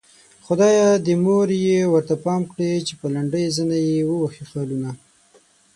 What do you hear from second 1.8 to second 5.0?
ورته پام کړې چې په لنډۍ زنه يې ووهي خالونه